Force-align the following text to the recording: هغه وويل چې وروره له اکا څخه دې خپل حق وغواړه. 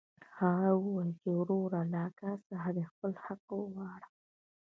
هغه 0.39 0.69
وويل 0.81 1.09
چې 1.21 1.29
وروره 1.39 1.81
له 1.91 1.99
اکا 2.09 2.31
څخه 2.49 2.69
دې 2.75 2.83
خپل 2.91 3.11
حق 3.23 3.43
وغواړه. 3.59 4.07